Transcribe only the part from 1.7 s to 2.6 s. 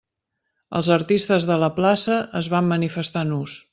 plaça es